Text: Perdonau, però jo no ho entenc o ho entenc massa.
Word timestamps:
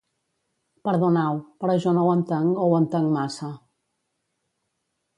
Perdonau, 0.89 1.37
però 1.65 1.77
jo 1.85 1.95
no 1.99 2.07
ho 2.07 2.15
entenc 2.15 2.65
o 2.65 2.71
ho 2.71 2.75
entenc 2.83 3.15
massa. 3.19 3.55